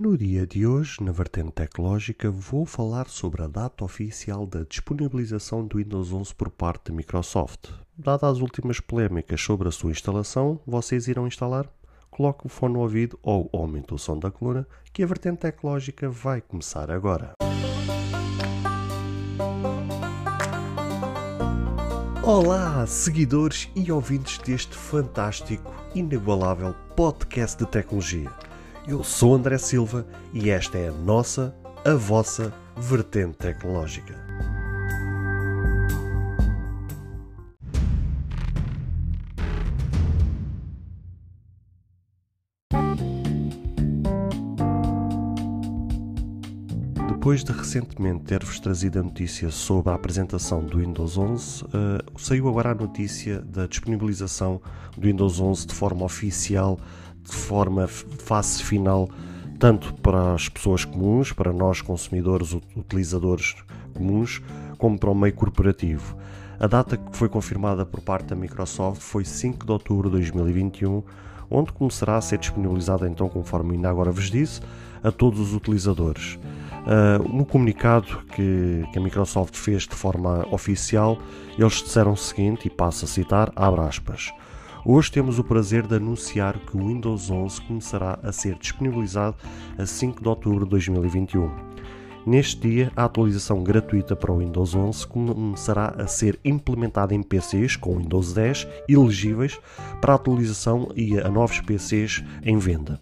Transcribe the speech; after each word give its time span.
No 0.00 0.16
dia 0.16 0.46
de 0.46 0.66
hoje, 0.66 0.96
na 1.02 1.12
vertente 1.12 1.52
tecnológica, 1.52 2.30
vou 2.30 2.64
falar 2.64 3.06
sobre 3.06 3.42
a 3.42 3.46
data 3.46 3.84
oficial 3.84 4.46
da 4.46 4.62
disponibilização 4.62 5.62
do 5.62 5.76
Windows 5.76 6.10
11 6.10 6.34
por 6.36 6.48
parte 6.48 6.90
da 6.90 6.96
Microsoft. 6.96 7.68
Dadas 7.98 8.36
as 8.36 8.40
últimas 8.40 8.80
polémicas 8.80 9.42
sobre 9.42 9.68
a 9.68 9.70
sua 9.70 9.90
instalação, 9.90 10.58
vocês 10.66 11.06
irão 11.06 11.26
instalar? 11.26 11.68
Coloque 12.10 12.46
o 12.46 12.48
fone 12.48 12.72
no 12.72 12.80
ouvido 12.80 13.18
ou 13.22 13.50
aumente 13.52 13.92
o 13.92 13.98
som 13.98 14.18
da 14.18 14.30
coluna, 14.30 14.66
que 14.90 15.02
a 15.02 15.06
vertente 15.06 15.40
tecnológica 15.40 16.08
vai 16.08 16.40
começar 16.40 16.90
agora. 16.90 17.34
Olá, 22.22 22.86
seguidores 22.86 23.68
e 23.76 23.92
ouvintes 23.92 24.38
deste 24.38 24.74
fantástico, 24.74 25.70
inigualável 25.94 26.74
podcast 26.96 27.58
de 27.58 27.70
tecnologia. 27.70 28.49
Eu 28.90 29.04
sou 29.04 29.36
André 29.36 29.56
Silva 29.56 30.04
e 30.34 30.50
esta 30.50 30.76
é 30.76 30.88
a 30.88 30.92
nossa, 30.92 31.54
a 31.84 31.94
vossa 31.94 32.52
vertente 32.76 33.36
tecnológica. 33.36 34.18
Depois 47.06 47.44
de 47.44 47.52
recentemente 47.52 48.24
ter-vos 48.24 48.58
trazido 48.58 48.98
a 48.98 49.02
notícia 49.04 49.52
sobre 49.52 49.92
a 49.92 49.94
apresentação 49.94 50.64
do 50.64 50.78
Windows 50.78 51.16
11, 51.16 51.64
uh, 51.64 51.68
saiu 52.18 52.48
agora 52.48 52.72
a 52.72 52.74
notícia 52.74 53.40
da 53.42 53.68
disponibilização 53.68 54.60
do 54.96 55.06
Windows 55.06 55.38
11 55.38 55.68
de 55.68 55.74
forma 55.74 56.04
oficial 56.04 56.80
de 57.22 57.34
forma 57.34 57.86
face 57.86 58.62
final, 58.62 59.08
tanto 59.58 59.92
para 59.94 60.34
as 60.34 60.48
pessoas 60.48 60.84
comuns, 60.84 61.32
para 61.32 61.52
nós 61.52 61.80
consumidores, 61.80 62.56
utilizadores 62.76 63.54
comuns, 63.94 64.40
como 64.78 64.98
para 64.98 65.10
o 65.10 65.14
meio 65.14 65.34
corporativo. 65.34 66.16
A 66.58 66.66
data 66.66 66.96
que 66.96 67.16
foi 67.16 67.28
confirmada 67.28 67.86
por 67.86 68.00
parte 68.00 68.26
da 68.26 68.36
Microsoft 68.36 69.00
foi 69.00 69.24
5 69.24 69.64
de 69.64 69.72
outubro 69.72 70.08
de 70.10 70.16
2021, 70.16 71.02
onde 71.50 71.72
começará 71.72 72.16
a 72.16 72.20
ser 72.20 72.38
disponibilizada, 72.38 73.08
então, 73.08 73.28
conforme 73.28 73.74
ainda 73.74 73.90
agora 73.90 74.12
vos 74.12 74.30
disse, 74.30 74.60
a 75.02 75.10
todos 75.10 75.40
os 75.40 75.54
utilizadores. 75.54 76.38
Uh, 76.80 77.28
no 77.28 77.44
comunicado 77.44 78.22
que, 78.34 78.84
que, 78.92 78.98
a 78.98 79.02
Microsoft 79.02 79.54
fez 79.54 79.82
de 79.82 79.94
forma 79.94 80.46
oficial, 80.50 81.18
eles 81.58 81.82
disseram 81.82 82.12
o 82.12 82.16
seguinte, 82.16 82.66
e 82.66 82.70
passo 82.70 83.04
a 83.04 83.08
citar, 83.08 83.52
abre 83.56 83.80
aspas, 83.80 84.32
Hoje 84.82 85.12
temos 85.12 85.38
o 85.38 85.44
prazer 85.44 85.86
de 85.86 85.96
anunciar 85.96 86.58
que 86.58 86.74
o 86.74 86.88
Windows 86.88 87.30
11 87.30 87.60
começará 87.62 88.18
a 88.22 88.32
ser 88.32 88.54
disponibilizado 88.54 89.36
a 89.76 89.84
5 89.84 90.22
de 90.22 90.28
outubro 90.28 90.64
de 90.64 90.70
2021. 90.70 91.50
Neste 92.26 92.66
dia, 92.66 92.92
a 92.96 93.04
atualização 93.04 93.62
gratuita 93.62 94.16
para 94.16 94.32
o 94.32 94.38
Windows 94.38 94.74
11 94.74 95.06
começará 95.06 95.94
a 95.98 96.06
ser 96.06 96.40
implementada 96.42 97.14
em 97.14 97.22
PCs 97.22 97.76
com 97.76 97.98
Windows 97.98 98.32
10 98.32 98.66
elegíveis 98.88 99.60
para 100.00 100.14
atualização 100.14 100.90
e 100.96 101.18
a 101.18 101.28
novos 101.28 101.60
PCs 101.60 102.24
em 102.42 102.56
venda. 102.56 102.98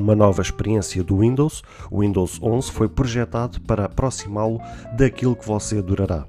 Uma 0.00 0.16
nova 0.16 0.42
experiência 0.42 1.04
do 1.04 1.18
Windows, 1.18 1.62
o 1.92 2.00
Windows 2.00 2.42
11 2.42 2.72
foi 2.72 2.88
projetado 2.88 3.60
para 3.60 3.84
aproximá-lo 3.84 4.60
daquilo 4.96 5.36
que 5.36 5.46
você 5.46 5.78
adorará 5.78 6.26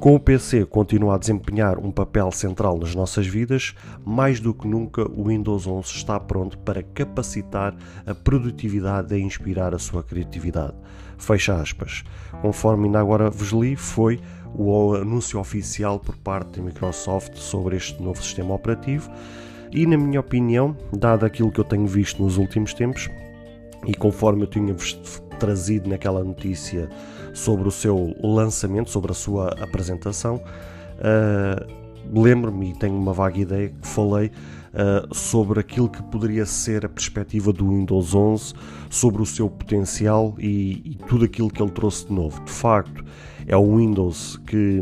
com 0.00 0.14
o 0.14 0.20
PC 0.20 0.64
continua 0.64 1.16
a 1.16 1.18
desempenhar 1.18 1.78
um 1.78 1.90
papel 1.90 2.30
central 2.30 2.78
nas 2.78 2.94
nossas 2.94 3.26
vidas, 3.26 3.74
mais 4.04 4.38
do 4.38 4.54
que 4.54 4.68
nunca 4.68 5.02
o 5.02 5.24
Windows 5.24 5.66
11 5.66 5.88
está 5.88 6.20
pronto 6.20 6.56
para 6.58 6.82
capacitar 6.82 7.74
a 8.06 8.14
produtividade 8.14 9.14
e 9.14 9.20
inspirar 9.20 9.74
a 9.74 9.78
sua 9.78 10.04
criatividade. 10.04 10.74
Fecha 11.18 11.60
aspas. 11.60 12.04
Conforme 12.40 12.86
ainda 12.86 13.00
agora 13.00 13.28
vos 13.28 13.50
li, 13.50 13.74
foi 13.74 14.20
o 14.54 14.94
anúncio 14.94 15.40
oficial 15.40 15.98
por 15.98 16.16
parte 16.16 16.58
da 16.58 16.64
Microsoft 16.64 17.34
sobre 17.34 17.76
este 17.76 18.00
novo 18.00 18.22
sistema 18.22 18.54
operativo 18.54 19.10
e, 19.72 19.84
na 19.84 19.96
minha 19.96 20.20
opinião, 20.20 20.76
dado 20.96 21.26
aquilo 21.26 21.50
que 21.50 21.58
eu 21.58 21.64
tenho 21.64 21.86
visto 21.86 22.22
nos 22.22 22.36
últimos 22.38 22.72
tempos 22.72 23.10
e 23.84 23.94
conforme 23.94 24.42
eu 24.42 24.46
tinha 24.46 24.74
trazido 25.38 25.88
naquela 25.88 26.22
notícia 26.22 26.88
sobre 27.34 27.68
o 27.68 27.70
seu 27.70 28.14
lançamento, 28.22 28.90
sobre 28.90 29.12
a 29.12 29.14
sua 29.14 29.48
apresentação. 29.60 30.36
Uh, 30.98 31.88
Lembro-me 32.12 32.70
e 32.70 32.74
tenho 32.74 32.96
uma 32.96 33.12
vaga 33.12 33.38
ideia 33.38 33.68
que 33.68 33.86
falei 33.86 34.28
uh, 34.28 35.14
sobre 35.14 35.60
aquilo 35.60 35.88
que 35.88 36.02
poderia 36.04 36.46
ser 36.46 36.86
a 36.86 36.88
perspectiva 36.88 37.52
do 37.52 37.68
Windows 37.68 38.14
11, 38.14 38.54
sobre 38.88 39.20
o 39.20 39.26
seu 39.26 39.50
potencial 39.50 40.34
e, 40.38 40.92
e 40.92 40.98
tudo 41.06 41.24
aquilo 41.24 41.50
que 41.50 41.62
ele 41.62 41.70
trouxe 41.70 42.06
de 42.06 42.12
novo. 42.12 42.42
De 42.44 42.50
facto, 42.50 43.04
é 43.46 43.56
o 43.56 43.76
Windows 43.76 44.40
que 44.46 44.80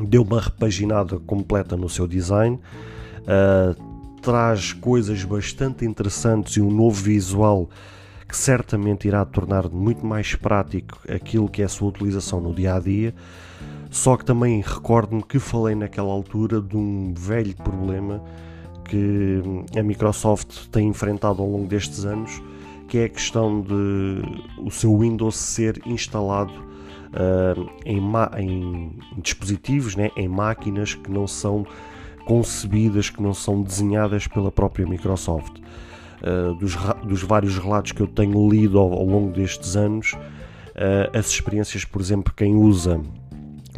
deu 0.00 0.22
uma 0.22 0.40
repaginada 0.40 1.18
completa 1.20 1.76
no 1.76 1.88
seu 1.88 2.06
design, 2.06 2.60
uh, 3.22 4.20
traz 4.20 4.72
coisas 4.74 5.24
bastante 5.24 5.84
interessantes 5.84 6.56
e 6.56 6.60
um 6.60 6.70
novo 6.70 7.02
visual 7.02 7.70
que 8.28 8.36
certamente 8.36 9.06
irá 9.06 9.24
tornar 9.24 9.68
muito 9.68 10.04
mais 10.04 10.34
prático 10.34 10.98
aquilo 11.08 11.48
que 11.48 11.62
é 11.62 11.64
a 11.64 11.68
sua 11.68 11.88
utilização 11.88 12.40
no 12.40 12.52
dia 12.52 12.74
a 12.74 12.80
dia. 12.80 13.14
Só 13.90 14.16
que 14.16 14.24
também 14.24 14.60
recordo-me 14.60 15.22
que 15.22 15.38
falei 15.38 15.74
naquela 15.74 16.10
altura 16.10 16.60
de 16.60 16.76
um 16.76 17.14
velho 17.16 17.54
problema 17.56 18.22
que 18.84 19.40
a 19.78 19.82
Microsoft 19.82 20.68
tem 20.70 20.88
enfrentado 20.88 21.42
ao 21.42 21.48
longo 21.48 21.66
destes 21.66 22.04
anos, 22.04 22.42
que 22.88 22.98
é 22.98 23.04
a 23.04 23.08
questão 23.08 23.60
de 23.60 24.22
o 24.58 24.70
seu 24.70 24.96
Windows 24.98 25.36
ser 25.36 25.80
instalado 25.86 26.52
uh, 26.52 27.70
em, 27.84 28.00
em, 28.38 28.98
dispositivos, 29.18 29.96
né, 29.96 30.10
em 30.16 30.28
máquinas 30.28 30.94
que 30.94 31.10
não 31.10 31.26
são 31.26 31.66
concebidas, 32.26 33.10
que 33.10 33.22
não 33.22 33.32
são 33.34 33.62
desenhadas 33.62 34.26
pela 34.26 34.50
própria 34.50 34.86
Microsoft. 34.86 35.60
Eh, 36.22 36.54
dos, 36.58 36.76
dos, 37.04 37.22
vários 37.22 37.58
relatos 37.58 37.92
que 37.92 38.00
eu 38.00 38.06
tenho 38.06 38.48
lido 38.48 38.78
ao, 38.78 38.92
ao 38.92 39.04
longo 39.04 39.32
destes 39.32 39.76
anos, 39.76 40.12
uh, 40.12 41.16
as 41.16 41.26
experiências, 41.26 41.84
por 41.84 42.00
exemplo, 42.00 42.32
quem 42.34 42.54
usa 42.54 43.00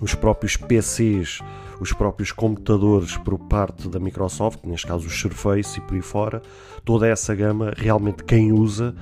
os 0.00 0.14
próprios 0.14 0.56
PCs, 0.56 1.40
os 1.80 1.92
próprios 1.92 2.30
computadores 2.30 3.16
por 3.16 3.38
parte 3.38 3.88
da 3.88 3.98
Microsoft, 3.98 4.60
neste 4.64 4.86
caso 4.86 5.06
o 5.06 5.10
Surface 5.10 5.78
e 5.78 5.82
por 5.82 5.94
aí 5.94 6.02
fora, 6.02 6.40
toda 6.84 7.08
essa 7.08 7.34
gama, 7.34 7.72
realmente 7.76 8.22
quem 8.22 8.52
usa 8.52 8.94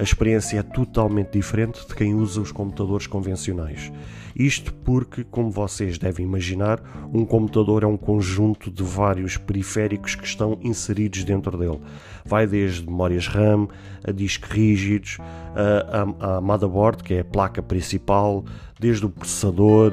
a 0.00 0.02
experiência 0.02 0.58
é 0.58 0.62
totalmente 0.62 1.32
diferente 1.32 1.86
de 1.86 1.94
quem 1.94 2.14
usa 2.14 2.40
os 2.40 2.50
computadores 2.50 3.06
convencionais. 3.06 3.92
Isto 4.34 4.72
porque, 4.72 5.22
como 5.24 5.50
vocês 5.50 5.98
devem 5.98 6.24
imaginar, 6.24 6.80
um 7.12 7.22
computador 7.26 7.82
é 7.82 7.86
um 7.86 7.98
conjunto 7.98 8.70
de 8.70 8.82
vários 8.82 9.36
periféricos 9.36 10.14
que 10.14 10.24
estão 10.24 10.58
inseridos 10.62 11.22
dentro 11.22 11.54
dele. 11.58 11.78
Vai 12.24 12.46
desde 12.46 12.86
memórias 12.86 13.26
RAM, 13.26 13.68
a 14.02 14.10
discos 14.10 14.48
rígidos, 14.48 15.18
a, 15.54 16.28
a, 16.28 16.36
a 16.36 16.40
motherboard, 16.40 17.04
que 17.04 17.14
é 17.14 17.20
a 17.20 17.24
placa 17.24 17.62
principal, 17.62 18.42
desde 18.80 19.04
o 19.04 19.10
processador, 19.10 19.92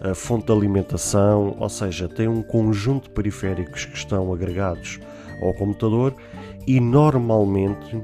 a 0.00 0.14
fonte 0.14 0.46
de 0.46 0.52
alimentação, 0.52 1.56
ou 1.58 1.68
seja, 1.68 2.08
tem 2.08 2.28
um 2.28 2.42
conjunto 2.42 3.08
de 3.08 3.10
periféricos 3.10 3.84
que 3.84 3.96
estão 3.96 4.32
agregados 4.32 5.00
ao 5.42 5.52
computador 5.54 6.14
e 6.68 6.78
normalmente 6.78 8.00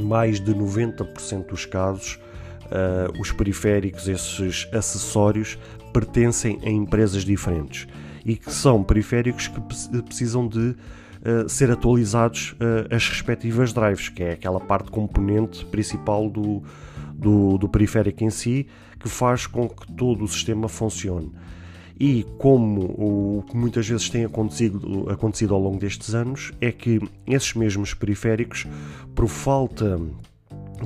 mais 0.00 0.40
de 0.40 0.54
90% 0.54 1.46
dos 1.46 1.66
casos, 1.66 2.18
uh, 2.66 3.20
os 3.20 3.32
periféricos, 3.32 4.08
esses 4.08 4.68
acessórios, 4.72 5.58
pertencem 5.92 6.58
a 6.64 6.70
empresas 6.70 7.24
diferentes 7.24 7.86
e 8.24 8.36
que 8.36 8.52
são 8.52 8.82
periféricos 8.82 9.48
que 9.48 9.60
precisam 10.02 10.46
de 10.48 10.58
uh, 10.68 11.48
ser 11.48 11.70
atualizados 11.70 12.52
uh, 12.52 12.94
as 12.94 13.08
respectivas 13.08 13.72
drives, 13.72 14.08
que 14.08 14.22
é 14.22 14.32
aquela 14.32 14.60
parte 14.60 14.90
componente 14.90 15.64
principal 15.66 16.30
do, 16.30 16.62
do, 17.14 17.58
do 17.58 17.68
periférico 17.68 18.24
em 18.24 18.30
si, 18.30 18.66
que 18.98 19.08
faz 19.08 19.46
com 19.46 19.68
que 19.68 19.90
todo 19.92 20.24
o 20.24 20.28
sistema 20.28 20.68
funcione. 20.68 21.32
E 21.98 22.24
como 22.38 22.82
o 22.82 23.44
que 23.48 23.56
muitas 23.56 23.86
vezes 23.86 24.08
tem 24.08 24.24
acontecido, 24.24 25.08
acontecido 25.10 25.54
ao 25.54 25.60
longo 25.60 25.78
destes 25.78 26.14
anos 26.14 26.52
é 26.60 26.72
que 26.72 27.00
esses 27.26 27.54
mesmos 27.54 27.94
periféricos, 27.94 28.66
por 29.14 29.28
falta 29.28 30.00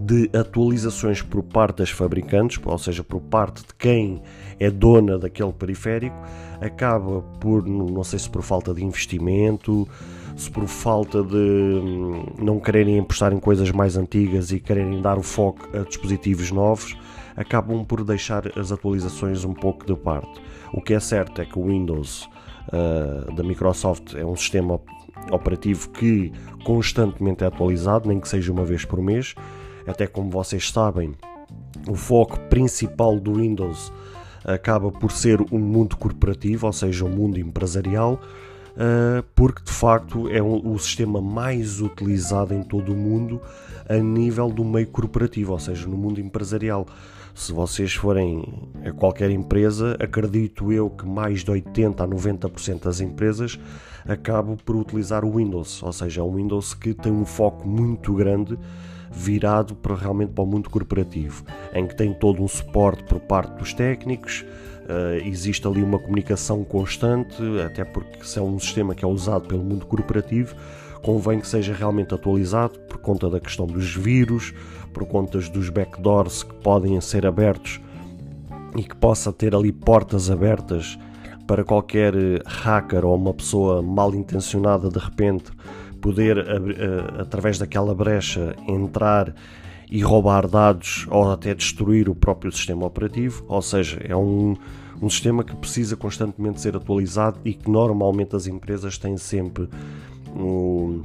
de 0.01 0.31
atualizações 0.37 1.23
por 1.23 1.43
parte 1.43 1.79
das 1.79 1.91
fabricantes, 1.91 2.61
ou 2.65 2.79
seja, 2.79 3.03
por 3.03 3.21
parte 3.21 3.63
de 3.63 3.75
quem 3.79 4.23
é 4.61 4.71
dona 4.71 5.19
daquele 5.19 5.53
periférico, 5.53 6.17
acaba 6.61 7.23
por, 7.41 7.67
não 7.67 8.05
sei 8.05 8.19
se 8.19 8.29
por 8.29 8.43
falta 8.43 8.75
de 8.75 8.85
investimento, 8.85 9.89
se 10.37 10.51
por 10.51 10.67
falta 10.67 11.23
de 11.23 11.37
hum, 11.37 12.27
não 12.39 12.61
quererem 12.61 12.99
apostar 12.99 13.33
em 13.33 13.41
coisas 13.41 13.71
mais 13.71 13.97
antigas 13.97 14.53
e 14.53 14.61
quererem 14.61 15.01
dar 15.01 15.19
o 15.19 15.23
foco 15.23 15.69
a 15.75 15.81
dispositivos 15.81 16.51
novos, 16.51 16.97
acabam 17.37 17.85
por 17.85 18.03
deixar 18.03 18.59
as 18.59 18.73
atualizações 18.73 19.45
um 19.45 19.53
pouco 19.53 19.87
de 19.87 19.95
parte. 19.95 20.41
O 20.73 20.81
que 20.81 20.95
é 20.95 21.01
certo 21.01 21.41
é 21.41 21.45
que 21.45 21.59
o 21.59 21.67
Windows 21.67 22.29
uh, 22.69 23.35
da 23.35 23.43
Microsoft 23.43 24.15
é 24.15 24.25
um 24.25 24.37
sistema 24.37 24.81
operativo 25.31 25.91
que 25.91 26.33
constantemente 26.65 27.45
é 27.45 27.47
atualizado, 27.47 28.09
nem 28.09 28.21
que 28.21 28.29
seja 28.29 28.53
uma 28.53 28.65
vez 28.65 28.85
por 28.85 29.01
mês. 29.01 29.35
até 29.87 30.07
como 30.07 30.31
vocês 30.31 30.71
sabem, 30.71 31.15
o 31.89 31.95
foco 31.95 32.39
principal 32.49 33.21
do 33.21 33.35
Windows 33.35 33.93
acaba 34.45 34.91
por 34.91 35.11
ser 35.13 35.41
o 35.41 35.59
mundo 35.59 35.97
corporativo, 35.97 36.67
ou 36.67 36.73
seja, 36.73 37.05
o 37.05 37.09
mundo 37.09 37.39
empresarial, 37.39 38.21
porque 39.35 39.63
de 39.63 39.73
facto 39.73 40.29
é 40.29 40.43
o 40.43 40.79
sistema 40.79 41.21
mais 41.21 41.81
utilizado 41.81 42.55
em 42.55 42.63
todo 42.63 42.93
o 42.93 42.97
mundo 42.97 43.41
a 43.89 43.97
nível 43.97 44.51
do 44.51 44.65
meio 44.65 44.87
corporativo, 44.89 45.53
ou 45.53 45.59
seja, 45.59 45.87
no 45.87 45.97
mundo 45.97 46.21
empresarial. 46.21 46.87
Se 47.35 47.53
vocês 47.53 47.95
forem 47.95 48.71
a 48.83 48.93
qualquer 48.93 49.31
empresa, 49.31 49.95
acredito 50.01 50.73
eu 50.73 50.89
que 50.89 51.07
mais 51.07 51.45
de 51.45 51.51
80 51.51 52.03
a 52.03 52.09
90% 52.09 52.85
das 52.85 53.01
empresas 53.01 53.59
acabam 54.09 54.57
por 54.57 54.75
utilizar 54.75 55.25
o 55.25 55.37
Windows, 55.37 55.83
ou 55.83 55.93
seja, 55.93 56.23
é 56.23 56.25
um 56.25 56.35
Windows 56.35 56.73
que 56.73 56.95
tem 56.95 57.13
um 57.13 57.27
foco 57.27 57.69
muito 57.69 58.15
grande 58.15 58.59
virado 59.11 59.75
para 59.75 59.95
realmente 59.95 60.33
para 60.33 60.45
o 60.45 60.47
mundo 60.47 60.71
corporativo, 60.71 61.45
em 61.75 61.87
que 61.87 61.95
tem 61.95 62.13
todo 62.13 62.43
um 62.43 62.49
suporte 62.49 63.05
por 63.05 63.21
parte 63.21 63.59
dos 63.59 63.75
técnicos, 63.75 64.45
uh, 64.89 65.27
existe 65.27 65.67
ali 65.67 65.83
uma 65.83 65.99
comunicação 65.99 66.65
constante, 66.65 67.37
até 67.65 67.85
porque 67.85 68.25
se 68.25 68.39
é 68.39 68.43
um 68.43 68.59
sistema 68.59 68.95
que 68.95 69.05
é 69.05 69.09
usado 69.09 69.47
pelo 69.47 69.63
mundo 69.63 69.87
corporativo, 69.87 70.55
convém 71.03 71.41
que 71.41 71.47
seja 71.47 71.73
realmente 71.73 72.15
atualizado 72.15 72.79
por 72.81 72.99
conta 72.99 73.29
da 73.31 73.39
questão 73.39 73.67
dos 73.67 73.95
vírus, 73.95 74.53
por 74.93 75.07
conta 75.07 75.39
dos 75.39 75.69
backdoors 75.69 76.43
que 76.43 76.55
podem 76.55 77.01
ser 77.01 77.27
abertos 77.27 77.81
e 78.77 78.83
que 78.83 78.97
possa 78.97 79.33
ter 79.33 79.55
ali 79.55 79.73
portas 79.73 80.31
abertas 80.31 80.99
para 81.47 81.65
qualquer 81.65 82.15
eh, 82.15 82.41
hacker 82.45 83.05
ou 83.05 83.15
uma 83.15 83.33
pessoa 83.33 83.81
mal 83.81 84.15
intencionada 84.15 84.89
de 84.89 84.99
repente 84.99 85.51
poder, 86.01 86.39
eh, 86.39 87.21
através 87.21 87.59
daquela 87.59 87.95
brecha, 87.95 88.55
entrar 88.67 89.35
e 89.91 90.03
roubar 90.03 90.49
dados 90.49 91.07
ou 91.11 91.31
até 91.31 91.55
destruir 91.55 92.09
o 92.09 92.15
próprio 92.15 92.51
sistema 92.51 92.87
operativo, 92.87 93.45
ou 93.49 93.63
seja, 93.63 94.01
é 94.05 94.17
um, 94.17 94.57
um 95.01 95.09
sistema 95.09 95.45
que 95.45 95.55
precisa 95.55 95.97
constantemente 95.97 96.61
ser 96.61 96.77
atualizado 96.77 97.39
e 97.45 97.55
que 97.55 97.71
normalmente 97.71 98.35
as 98.35 98.47
empresas 98.47 98.99
têm 98.99 99.17
sempre 99.17 99.69
um, 100.35 101.03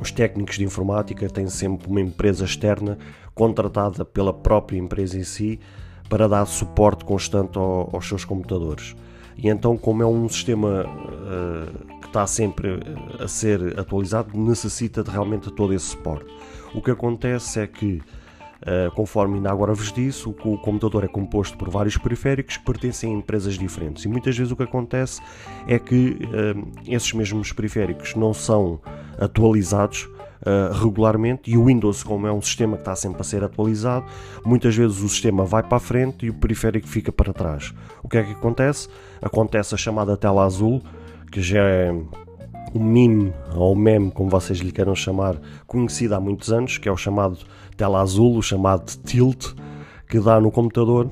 os 0.00 0.10
técnicos 0.10 0.56
de 0.56 0.64
informática 0.64 1.28
têm 1.28 1.48
sempre 1.48 1.88
uma 1.88 2.00
empresa 2.00 2.44
externa 2.44 2.96
contratada 3.34 4.04
pela 4.04 4.32
própria 4.32 4.78
empresa 4.78 5.18
em 5.18 5.24
si 5.24 5.60
para 6.08 6.28
dar 6.28 6.46
suporte 6.46 7.04
constante 7.04 7.58
ao, 7.58 7.90
aos 7.92 8.06
seus 8.06 8.24
computadores. 8.24 8.96
E 9.36 9.48
então, 9.48 9.76
como 9.76 10.02
é 10.02 10.06
um 10.06 10.28
sistema 10.28 10.84
uh, 10.84 11.98
que 12.00 12.06
está 12.06 12.26
sempre 12.26 12.80
a 13.18 13.26
ser 13.26 13.78
atualizado, 13.78 14.38
necessita 14.38 15.02
de 15.02 15.10
realmente 15.10 15.50
todo 15.50 15.72
esse 15.72 15.86
suporte. 15.86 16.26
O 16.74 16.80
que 16.80 16.90
acontece 16.90 17.60
é 17.60 17.66
que, 17.66 18.00
uh, 18.62 18.90
conforme 18.94 19.36
ainda 19.36 19.50
agora 19.50 19.74
vos 19.74 19.92
disse, 19.92 20.28
o, 20.28 20.32
computador 20.32 21.04
é 21.04 21.08
composto 21.08 21.56
por 21.56 21.68
vários 21.68 21.96
periféricos 21.96 22.56
que 22.56 22.64
pertencem 22.64 23.14
a 23.14 23.18
empresas 23.18 23.58
diferentes. 23.58 24.04
E 24.04 24.08
muitas 24.08 24.36
vezes 24.36 24.52
o 24.52 24.56
que 24.56 24.62
acontece 24.62 25.20
é 25.66 25.78
que 25.78 26.18
uh, 26.22 26.72
esses 26.86 27.12
mesmos 27.12 27.52
periféricos 27.52 28.14
não 28.14 28.32
são 28.32 28.80
atualizados 29.18 30.08
uh, 30.42 30.72
regularmente 30.72 31.50
e 31.50 31.56
o 31.56 31.66
Windows, 31.66 32.02
como 32.02 32.26
é 32.26 32.32
um 32.32 32.42
sistema 32.42 32.76
que 32.76 32.82
está 32.82 32.96
sempre 32.96 33.20
a 33.20 33.24
ser 33.24 33.44
atualizado, 33.44 34.06
muitas 34.44 34.74
vezes 34.74 35.00
o 35.00 35.08
sistema 35.08 35.44
vai 35.44 35.62
para 35.62 35.76
a 35.76 35.80
frente 35.80 36.26
e 36.26 36.30
o 36.30 36.34
periférico 36.34 36.86
fica 36.86 37.12
para 37.12 37.32
trás. 37.32 37.72
O 38.02 38.08
que 38.08 38.18
é 38.18 38.22
que 38.22 38.32
acontece? 38.32 38.88
Acontece 39.20 39.74
a 39.74 39.78
chamada 39.78 40.16
tela 40.16 40.44
azul, 40.44 40.82
que 41.30 41.40
já 41.40 41.62
é 41.62 41.94
um 42.74 42.82
meme 42.82 43.32
ou 43.54 43.74
meme, 43.74 44.10
como 44.10 44.30
vocês 44.30 44.58
lhe 44.58 44.72
queiram 44.72 44.94
chamar, 44.94 45.36
conhecido 45.66 46.14
há 46.14 46.20
muitos 46.20 46.52
anos, 46.52 46.78
que 46.78 46.88
é 46.88 46.92
o 46.92 46.96
chamado 46.96 47.38
tela 47.76 48.00
azul, 48.00 48.36
o 48.36 48.42
chamado 48.42 48.90
tilt, 49.04 49.54
que 50.08 50.18
dá 50.20 50.40
no 50.40 50.50
computador 50.50 51.10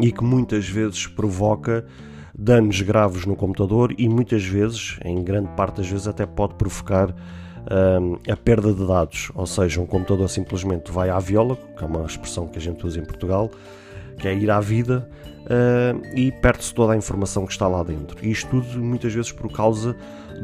e 0.00 0.12
que 0.12 0.22
muitas 0.22 0.68
vezes 0.68 1.06
provoca 1.06 1.84
danos 2.38 2.80
graves 2.80 3.26
no 3.26 3.34
computador 3.34 3.94
e 3.98 4.08
muitas 4.08 4.44
vezes, 4.44 4.98
em 5.04 5.22
grande 5.24 5.48
parte 5.56 5.78
das 5.78 5.88
vezes, 5.88 6.06
até 6.06 6.24
pode 6.24 6.54
provocar 6.54 7.14
a 8.30 8.36
perda 8.36 8.72
de 8.72 8.86
dados, 8.86 9.30
ou 9.34 9.46
seja, 9.46 9.80
um 9.80 9.86
computador 9.86 10.28
simplesmente 10.30 10.90
vai 10.90 11.10
à 11.10 11.18
viola, 11.18 11.56
que 11.76 11.84
é 11.84 11.86
uma 11.86 12.06
expressão 12.06 12.46
que 12.46 12.58
a 12.58 12.60
gente 12.60 12.86
usa 12.86 12.98
em 12.98 13.04
Portugal, 13.04 13.50
que 14.18 14.28
é 14.28 14.34
ir 14.34 14.50
à 14.50 14.60
vida 14.60 15.08
uh, 15.44 16.16
e 16.16 16.32
perde-se 16.32 16.74
toda 16.74 16.92
a 16.92 16.96
informação 16.96 17.46
que 17.46 17.52
está 17.52 17.66
lá 17.66 17.82
dentro. 17.82 18.18
E 18.24 18.30
isto 18.30 18.50
tudo 18.50 18.82
muitas 18.82 19.12
vezes 19.12 19.32
por 19.32 19.50
causa 19.50 19.96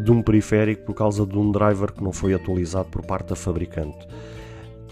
de 0.03 0.11
um 0.11 0.23
periférico, 0.23 0.85
por 0.85 0.95
causa 0.95 1.27
de 1.27 1.39
um 1.39 1.51
driver 1.51 1.93
que 1.93 2.03
não 2.03 2.13
foi 2.13 2.35
atualizado 2.35 2.89
por 2.89 3.05
parte 3.05 3.29
da 3.29 3.37
fabricante. 3.37 4.07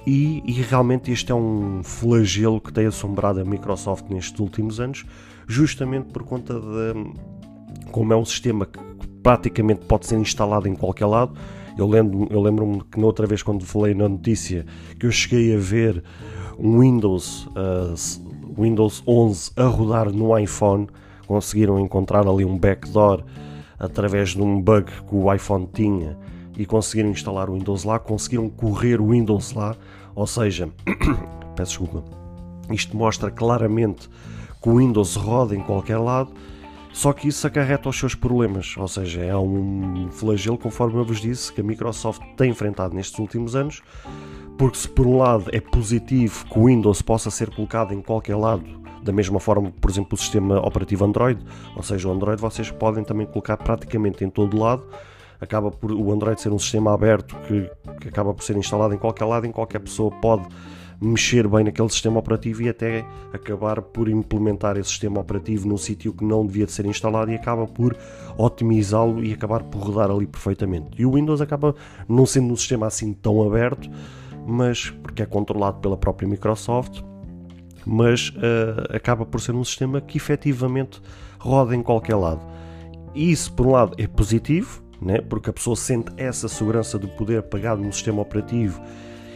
E, 0.07 0.43
e, 0.45 0.61
realmente 0.63 1.13
este 1.13 1.31
é 1.31 1.35
um 1.35 1.81
flagelo 1.85 2.61
que 2.61 2.73
tem 2.73 2.87
assombrado 2.87 3.41
a 3.41 3.45
Microsoft 3.45 4.07
nestes 4.11 4.39
últimos 4.41 4.81
anos, 4.81 5.05
justamente 5.47 6.11
por 6.13 6.25
conta 6.25 6.55
de 6.55 7.13
como 7.93 8.13
é 8.13 8.17
um 8.17 8.25
sistema 8.25 8.67
que 8.67 8.81
praticamente 9.23 9.85
pode 9.87 10.07
ser 10.07 10.17
instalado 10.17 10.67
em 10.67 10.75
qualquer 10.75 11.07
lado, 11.07 11.35
eu 11.79 11.87
lembro-me 11.87 12.27
eu 12.31 12.41
lembro 12.41 12.85
que 12.91 12.99
na 12.99 13.07
outra 13.07 13.27
vez, 13.27 13.43
quando 13.43 13.65
falei 13.65 13.95
na 13.95 14.09
notícia, 14.09 14.67
que 14.99 15.07
eu 15.07 15.11
cheguei 15.11 15.55
a 15.55 15.59
ver 15.59 16.03
um 16.59 16.81
Windows, 16.81 17.47
uh, 17.47 17.95
Windows 18.57 19.03
11 19.07 19.53
a 19.57 19.65
rodar 19.65 20.11
no 20.11 20.37
iPhone, 20.39 20.89
conseguiram 21.27 21.79
encontrar 21.81 22.27
ali 22.27 22.45
um 22.45 22.59
backdoor 22.59 23.25
através 23.79 24.31
de 24.31 24.43
um 24.43 24.61
bug 24.61 24.91
que 24.91 25.15
o 25.15 25.33
iPhone 25.33 25.69
tinha 25.73 26.19
e 26.57 26.67
conseguiram 26.67 27.11
instalar 27.11 27.49
o 27.49 27.55
Windows 27.55 27.85
lá, 27.85 27.99
conseguiram 27.99 28.49
correr 28.49 29.01
o 29.01 29.09
Windows 29.09 29.53
lá, 29.53 29.75
ou 30.15 30.27
seja, 30.27 30.69
peço 31.57 31.81
desculpa, 31.81 32.05
isto 32.71 32.97
mostra 32.97 33.31
claramente 33.31 34.09
que 34.63 34.69
o 34.69 34.77
Windows 34.77 35.17
roda 35.17 35.57
em 35.57 35.61
qualquer 35.61 35.99
lado 35.99 36.33
só 36.93 37.13
que 37.13 37.27
isso 37.27 37.47
acarreta 37.47 37.89
os 37.89 37.99
seus 37.99 38.15
problemas, 38.15 38.77
ou 38.77 38.87
seja, 38.87 39.23
é 39.23 39.37
um 39.37 40.09
flagelo, 40.11 40.59
conforme 40.59 40.99
eu 40.99 41.05
vos 41.05 41.21
disse, 41.21 41.51
que 41.51 41.63
a 41.63 41.65
Microsoft 41.65 42.21
tem 42.37 42.51
enfrentado 42.51 42.95
nestes 42.95 43.19
últimos 43.19 43.57
anos, 43.57 43.83
porque 44.59 44.79
se 44.79 44.89
por 44.89 45.07
um 45.07 45.19
lado 45.19 45.47
é 45.53 45.61
positivo 45.61 46.45
que 46.47 46.59
o 46.59 46.67
Windows 46.67 47.03
possa 47.03 47.31
ser 47.31 47.51
colocado 47.51 47.93
em 47.93 48.01
qualquer 48.01 48.37
lado, 48.37 48.65
da 49.03 49.13
mesma 49.13 49.41
forma, 49.41 49.73
por 49.81 49.91
exemplo, 49.91 50.15
o 50.15 50.17
sistema 50.17 50.59
operativo 50.61 51.05
Android, 51.05 51.45
ou 51.77 51.83
seja, 51.83 52.09
o 52.09 52.13
Android 52.13 52.41
vocês 52.41 52.71
podem 52.71 53.03
também 53.03 53.27
colocar 53.27 53.57
praticamente 53.57 54.25
em 54.25 54.31
todo 54.31 54.59
lado, 54.59 54.85
acaba 55.41 55.71
por 55.71 55.91
o 55.91 56.13
Android 56.13 56.41
ser 56.41 56.53
um 56.53 56.59
sistema 56.59 56.95
aberto 56.95 57.37
que, 57.49 57.69
que 58.01 58.09
acaba 58.09 58.33
por 58.33 58.45
ser 58.45 58.57
instalado 58.57 58.95
em 58.95 58.99
qualquer 58.99 59.25
lado, 59.25 59.47
em 59.47 59.53
qualquer 59.53 59.81
pessoa 59.81 60.11
pode 60.11 60.47
mexer 61.03 61.49
bem 61.49 61.65
naquele 61.65 61.89
sistema 61.89 62.21
operativo 62.21 62.63
e 62.63 62.69
até 62.69 63.05
acabar 63.33 63.83
por 63.83 64.09
implementar 64.09 64.77
esse 64.77 64.91
sistema 64.91 65.21
operativo 65.21 65.67
num 65.67 65.77
sítio 65.77 66.13
que 66.13 66.25
não 66.25 66.47
devia 66.47 66.65
de 66.65 66.71
ser 66.71 66.87
instalado 66.87 67.33
e 67.33 67.35
acaba 67.35 67.67
por 67.67 67.97
otimizá-lo 68.39 69.25
e 69.25 69.33
acabar 69.33 69.65
por 69.65 69.83
rodar 69.83 70.13
ali 70.13 70.29
perfeitamente. 70.29 70.91
E 70.97 71.05
o 71.05 71.15
Windows 71.15 71.41
acaba 71.41 71.75
não 72.09 72.25
sendo 72.25 72.53
um 72.53 72.57
sistema 72.57 72.87
assim 72.87 73.13
tão 73.13 73.43
aberto, 73.43 73.91
mas 74.47 74.91
porque 75.03 75.23
é 75.23 75.27
controlado 75.27 75.81
pela 75.81 75.97
própria 75.97 76.29
Microsoft, 76.29 77.03
mas 77.85 78.29
uh, 78.31 78.95
acaba 78.95 79.27
por 79.27 79.41
ser 79.41 79.55
um 79.55 79.65
sistema 79.65 80.01
que 80.01 80.19
efetivamente 80.19 81.01
roda 81.39 81.75
em 81.75 81.83
qualquer 81.83 82.17
lado. 82.17 82.41
E 83.15 83.31
isso, 83.31 83.53
por 83.53 83.67
um 83.67 83.73
lado, 83.73 83.95
é 83.99 84.07
positivo, 84.07 84.83
né? 85.01 85.21
porque 85.21 85.51
a 85.51 85.53
pessoa 85.53 85.77
sente 85.77 86.13
essa 86.17 86.49
segurança 86.49 86.99
de 86.99 87.07
poder 87.09 87.43
pegar 87.43 87.77
no 87.77 87.93
sistema 87.93 88.23
operativo 88.23 88.81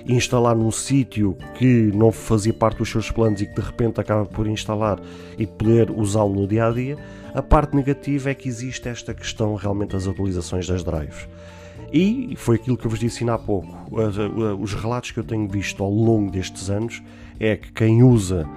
instalar 0.09 0.55
num 0.55 0.71
sítio 0.71 1.37
que 1.59 1.91
não 1.95 2.13
fazia 2.13 2.53
parte 2.53 2.79
dos 2.79 2.89
seus 2.89 3.11
planos 3.11 3.41
e 3.41 3.47
que 3.47 3.55
de 3.55 3.61
repente 3.61 4.01
acaba 4.01 4.25
por 4.25 4.47
instalar 4.47 5.01
e 5.37 5.47
poder 5.47 5.91
usá-lo 5.91 6.35
no 6.35 6.47
dia 6.47 6.67
a 6.67 6.71
dia. 6.71 6.97
A 7.35 7.43
parte 7.43 7.75
negativa 7.75 8.31
é 8.31 8.35
que 8.35 8.49
existe 8.49 8.89
esta 8.89 9.13
questão 9.13 9.55
realmente 9.55 9.93
das 9.93 10.07
atualizações 10.07 10.67
das 10.67 10.85
drives. 10.85 11.29
E 11.93 12.35
foi 12.37 12.57
aquilo 12.57 12.77
que 12.77 12.87
eu 12.87 12.91
vos 12.91 12.99
disse 12.99 13.29
há 13.29 13.39
pouco. 13.39 13.75
Os 14.61 14.75
relatos 14.75 15.11
que 15.11 15.19
eu 15.19 15.25
tenho 15.25 15.49
visto 15.49 15.83
ao 15.83 15.91
longo 15.91 16.31
destes 16.31 16.69
anos 16.69 17.03
é 17.39 17.57
que 17.57 17.73
quem 17.73 18.03
usa 18.03 18.49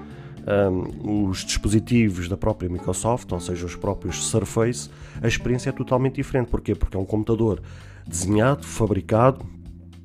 um, 0.71 1.29
os 1.29 1.45
dispositivos 1.45 2.27
da 2.27 2.35
própria 2.35 2.69
Microsoft, 2.69 3.31
ou 3.31 3.39
seja, 3.39 3.65
os 3.65 3.75
próprios 3.75 4.25
Surface, 4.25 4.89
a 5.21 5.27
experiência 5.27 5.69
é 5.69 5.73
totalmente 5.73 6.15
diferente. 6.15 6.47
Porquê? 6.49 6.73
Porque 6.73 6.97
é 6.97 6.99
um 6.99 7.05
computador 7.05 7.61
desenhado, 8.07 8.65
fabricado, 8.65 9.45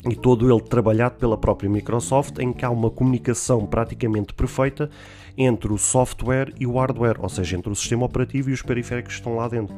e 0.07 0.15
todo 0.15 0.53
ele 0.53 0.61
trabalhado 0.61 1.15
pela 1.15 1.39
própria 1.39 1.71
Microsoft, 1.71 2.39
em 2.39 2.53
que 2.53 2.63
há 2.63 2.69
uma 2.69 2.91
comunicação 2.91 3.65
praticamente 3.65 4.35
perfeita 4.35 4.91
entre 5.37 5.73
o 5.73 5.79
software 5.79 6.53
e 6.61 6.67
o 6.67 6.75
hardware, 6.75 7.17
ou 7.21 7.29
seja, 7.31 7.57
entre 7.57 7.73
o 7.73 7.75
sistema 7.75 8.05
operativo 8.05 8.51
e 8.51 8.53
os 8.53 8.61
periféricos 8.61 9.15
que 9.15 9.21
estão 9.21 9.37
lá 9.37 9.49
dentro. 9.49 9.75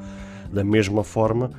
Da 0.53 0.65
mesma 0.65 1.05
forma 1.05 1.53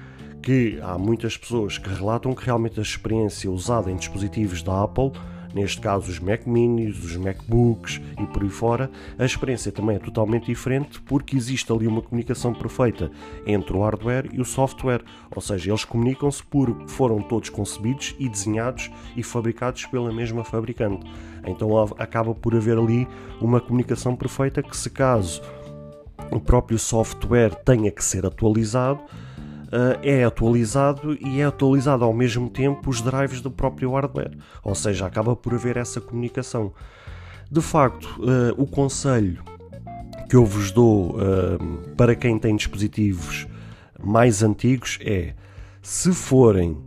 que 0.48 0.80
há 0.82 0.98
muitas 0.98 1.36
pessoas 1.36 1.78
que 1.78 1.90
relatam 1.90 2.34
que 2.34 2.46
realmente 2.46 2.80
a 2.80 2.82
experiência 2.82 3.52
usada 3.52 3.92
em 3.92 3.98
dispositivos 3.98 4.64
da 4.64 4.82
Apple 4.82 5.12
neste 5.54 5.82
caso 5.82 6.10
os 6.10 6.20
Mac 6.20 6.48
Minis, 6.48 7.04
os 7.04 7.18
MacBooks 7.18 8.00
e 8.18 8.26
por 8.28 8.44
aí 8.44 8.50
fora, 8.50 8.90
a 9.20 9.26
experiência 9.26 9.74
também 9.74 9.98
é 9.98 10.00
totalmente 10.00 10.46
diferente 10.46 11.02
porque 11.02 11.36
existe 11.36 11.70
ali 11.70 11.86
uma 11.86 12.02
comunicação 12.02 12.54
perfeita 12.54 13.12
entre 13.46 13.76
o 13.76 13.82
hardware 13.82 14.30
e 14.32 14.40
o 14.40 14.46
software, 14.46 15.04
ou 15.36 15.42
seja, 15.42 15.70
eles 15.70 15.84
comunicam-se 15.84 16.42
porque 16.46 16.88
foram 16.88 17.22
todos 17.22 17.50
concebidos 17.50 18.16
e 18.18 18.30
desenhados 18.30 18.90
e 19.18 19.24
fabricados 19.24 19.86
pela 19.88 20.14
mesma 20.14 20.46
fabricante. 20.46 21.06
Então 21.46 21.78
acaba 22.00 22.34
por 22.34 22.56
haver 22.56 22.78
ali 22.78 23.06
uma 23.42 23.60
comunicação 23.60 24.16
perfeita 24.16 24.64
que 24.64 24.78
se 24.78 24.90
caso 24.90 25.42
o 26.32 26.40
próprio 26.40 26.80
software 26.80 27.54
tenha 27.66 27.92
que 27.92 28.04
ser 28.04 28.26
atualizado, 28.26 29.02
uh, 29.68 30.00
é 30.02 30.24
atualizado 30.24 31.18
e 31.20 31.42
é 31.42 31.46
atualizado 31.46 32.04
ao 32.04 32.14
mesmo 32.14 32.50
tempo 32.50 32.90
os 32.90 33.02
drives 33.02 33.42
do 33.42 33.52
próprio 33.52 33.92
hardware, 33.92 34.38
ou 34.64 34.76
seja, 34.76 35.06
acaba 35.06 35.36
por 35.36 35.54
haver 35.54 35.78
essa 35.78 36.02
comunicação. 36.02 36.74
De 37.50 37.62
facto, 37.62 38.06
uh, 38.20 38.62
o 38.62 38.68
conselho 38.68 39.44
que 40.30 40.36
eu 40.36 40.46
vos 40.46 40.72
dou 40.72 41.12
uh, 41.12 41.96
para 41.96 42.16
quem 42.16 42.38
tem 42.38 42.56
dispositivos 42.56 43.48
mais 44.04 44.44
antigos 44.44 45.00
é 45.02 45.34
se 45.82 46.12
forem 46.12 46.78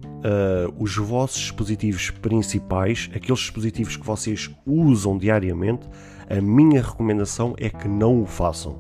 os 0.79 0.95
vossos 0.95 1.41
dispositivos 1.41 2.11
principais, 2.11 3.09
aqueles 3.15 3.39
dispositivos 3.41 3.97
que 3.97 4.05
vocês 4.05 4.51
usam 4.67 5.17
diariamente, 5.17 5.89
a 6.29 6.39
minha 6.43 6.83
recomendação 6.83 7.55
é 7.57 7.71
que 7.71 7.89
não 7.89 8.21
o 8.21 8.27
façam. 8.27 8.79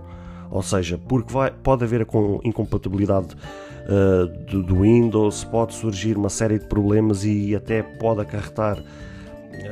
Ou 0.51 0.63
seja, 0.63 0.99
porque 0.99 1.33
vai, 1.33 1.51
pode 1.51 1.85
haver 1.85 2.05
com 2.05 2.41
incompatibilidade 2.43 3.37
uh, 3.85 4.27
do, 4.51 4.63
do, 4.63 4.81
Windows, 4.81 5.45
pode 5.45 5.75
surgir 5.75 6.17
uma 6.17 6.29
série 6.29 6.59
de 6.59 6.67
problemas 6.67 7.25
e 7.25 7.55
até 7.55 7.83
pode 7.83 8.21
acarretar 8.21 8.83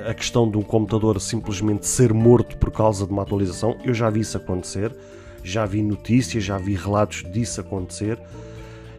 a 0.08 0.14
questão 0.14 0.48
de 0.50 0.56
um 0.56 0.62
computador 0.62 1.20
simplesmente 1.20 1.86
ser 1.86 2.12
morto 2.12 2.56
por 2.58 2.70
causa 2.70 3.06
de 3.06 3.12
uma 3.12 3.22
atualização. 3.22 3.76
Eu 3.84 3.94
já 3.94 4.08
vi 4.08 4.20
isso 4.20 4.36
acontecer, 4.36 4.94
já 5.42 5.66
vi 5.66 5.82
notícias, 5.82 6.44
já 6.44 6.58
vi 6.58 6.74
relatos 6.74 7.24
disso 7.32 7.60
acontecer. 7.60 8.18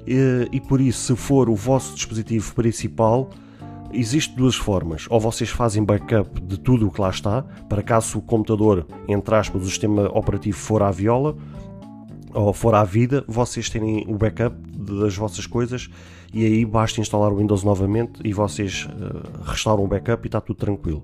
E, 0.06 0.48
e 0.52 0.60
por 0.60 0.82
isso, 0.82 1.16
se 1.16 1.22
for 1.22 1.50
o 1.50 1.56
vosso 1.56 1.94
dispositivo 1.96 2.54
principal, 2.54 3.30
Existem 3.92 4.36
duas 4.36 4.56
formas. 4.56 5.08
Ou 5.10 5.20
vocês 5.20 5.50
fazem 5.50 5.84
backup 5.84 6.40
de 6.42 6.60
tudo 6.60 6.88
o 6.88 6.92
que 6.92 7.02
lá 7.02 7.10
está, 7.10 7.42
para 7.68 7.82
caso 7.82 8.20
o 8.20 8.22
computador, 8.22 8.86
entre 9.08 9.36
aspas, 9.36 9.64
o 9.64 9.66
sistema 9.66 10.08
operativo 10.16 10.58
for 10.58 10.84
à 10.84 10.92
viola, 10.92 11.36
ou 12.34 12.54
for 12.54 12.76
à 12.76 12.84
vida, 12.84 13.24
vocês 13.28 13.70
terem 13.70 14.06
o 14.08 14.16
backup 14.16 14.56
das 14.78 15.16
vossas 15.16 15.46
coisas 15.46 15.90
e 16.34 16.46
aí 16.46 16.66
basta 16.66 17.02
instalar 17.02 17.32
o 17.32 17.38
Windows 17.38 17.64
novamente 17.64 18.20
e 18.24 18.34
vocês 18.34 18.88
uh, 18.88 19.44
restauram 19.44 19.84
o 19.84 19.88
backup 19.88 20.26
e 20.26 20.28
está 20.28 20.40
tudo 20.40 20.58
tranquilo. 20.58 21.04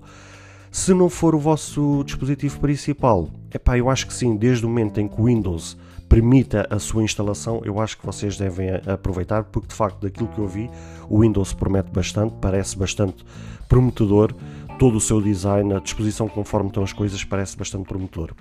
Se 0.71 0.93
não 0.93 1.09
for 1.09 1.33
o 1.33 1.39
vosso 1.39 2.03
dispositivo 2.03 2.59
principal, 2.59 3.29
epá, 3.53 3.77
eu 3.77 3.89
acho 3.89 4.05
que 4.07 4.13
sim, 4.13 4.35
desde 4.35 4.65
o 4.65 4.69
momento 4.69 4.99
em 4.99 5.07
que 5.07 5.19
o 5.19 5.25
Windows 5.25 5.77
permita 6.09 6.67
a 6.69 6.77
sua 6.79 7.03
instalação, 7.03 7.61
eu 7.63 7.79
acho 7.79 7.97
que 7.97 8.05
vocês 8.05 8.37
devem 8.37 8.69
aproveitar, 8.85 9.45
porque 9.45 9.69
de 9.69 9.73
facto, 9.73 10.01
daquilo 10.01 10.27
que 10.27 10.39
eu 10.39 10.47
vi, 10.47 10.69
o 11.09 11.21
Windows 11.21 11.53
promete 11.53 11.91
bastante, 11.91 12.35
parece 12.41 12.77
bastante 12.77 13.25
prometedor, 13.67 14.33
todo 14.77 14.97
o 14.97 15.01
seu 15.01 15.21
design, 15.21 15.73
a 15.73 15.79
disposição 15.79 16.27
conforme 16.27 16.67
estão 16.67 16.83
as 16.83 16.93
coisas, 16.93 17.23
parece 17.23 17.57
bastante 17.57 17.87
prometedor. 17.87 18.35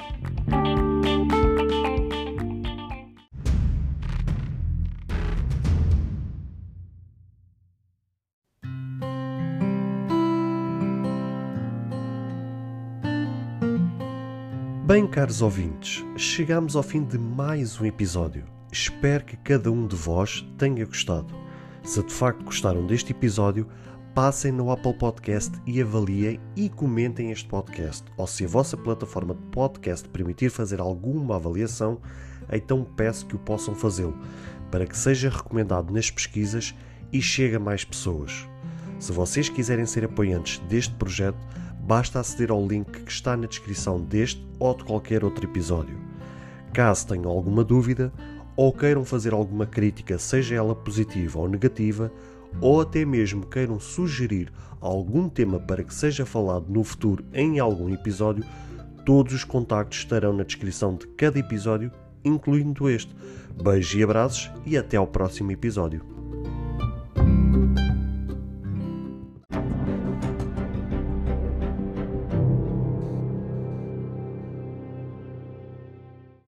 Bem, 14.87 15.07
caros 15.07 15.41
ouvintes, 15.41 16.05
chegamos 16.15 16.77
ao 16.77 16.83
fim 16.83 17.03
de 17.03 17.19
mais 17.19 17.81
um 17.81 17.87
episódio. 17.87 18.45
Espero 18.71 19.25
que 19.25 19.35
cada 19.35 19.73
um 19.73 19.87
de 19.87 19.97
vós 19.97 20.47
tenha 20.59 20.85
gostado. 20.85 21.35
Se 21.83 22.03
de 22.03 22.13
facto 22.13 22.45
gostaram 22.45 22.87
deste 22.87 23.11
episódio, 23.13 23.67
passem 24.15 24.53
no 24.53 24.71
Apple 24.71 24.93
Podcast 24.93 25.53
e 25.67 25.81
avaliem 25.81 26.39
e 26.55 26.69
comentem 26.69 27.31
este 27.31 27.49
podcast. 27.49 28.05
Ou 28.19 28.27
se 28.27 28.45
a 28.45 28.47
vossa 28.47 28.77
plataforma 28.77 29.35
de 29.35 29.41
podcast 29.45 30.07
permitir 30.11 30.51
fazer 30.51 30.83
alguma 30.83 31.37
avaliação, 31.37 31.99
então 32.53 32.85
peço 32.85 33.25
que 33.25 33.37
o 33.37 33.39
possam 33.39 33.75
fazê-lo, 33.75 34.19
para 34.71 34.85
que 34.85 34.99
seja 34.99 35.31
recomendado 35.31 35.95
nas 35.95 36.11
pesquisas 36.11 36.75
e 37.11 37.23
chegue 37.23 37.57
a 37.57 37.59
mais 37.59 37.87
pessoas. 37.87 38.47
Se 38.99 39.13
vocês 39.13 39.49
quiserem 39.49 39.87
ser 39.87 40.05
apoiantes 40.05 40.59
deste 40.69 40.93
projeto, 40.97 41.39
basta 41.87 42.21
aceder 42.21 42.51
ao 42.51 42.67
link 42.67 43.03
que 43.03 43.11
está 43.11 43.37
na 43.37 43.47
descrição 43.47 44.01
deste 44.01 44.45
ou 44.59 44.75
de 44.75 44.85
qualquer 44.85 45.23
outro 45.25 45.45
episódio. 45.45 45.97
Caso 46.73 47.07
tenham 47.07 47.31
alguma 47.31 47.63
dúvida 47.63 48.13
ou 48.57 48.73
queiram 48.73 49.05
fazer 49.05 49.33
alguma 49.33 49.67
crítica, 49.67 50.19
seja 50.19 50.55
ela 50.55 50.75
positiva 50.75 51.39
ou 51.39 51.49
negativa, 51.49 52.11
ou 52.61 52.81
até 52.81 53.05
mesmo 53.05 53.47
queiram 53.47 53.79
sugerir 53.79 54.53
algum 54.81 55.29
tema 55.29 55.59
para 55.59 55.83
que 55.83 55.95
seja 55.95 56.25
falado 56.25 56.67
no 56.69 56.85
futuro 56.85 57.25
em 57.33 57.59
algum 57.59 57.93
episódio, 57.93 58.45
todos 59.05 59.35
os 59.35 59.45
contactos 59.45 59.99
estarão 59.99 60.33
na 60.33 60.45
descrição 60.45 60.95
de 60.95 61.07
cada 61.09 61.39
episódio, 61.39 61.91
incluindo 62.25 62.89
este. 62.89 63.15
Beijos 63.63 63.95
e 63.95 64.03
abraços 64.03 64.51
e 64.65 64.77
até 64.77 64.97
ao 64.97 65.07
próximo 65.07 65.53
episódio. 65.53 66.14